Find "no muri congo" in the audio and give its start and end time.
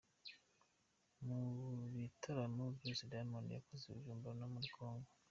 4.39-5.09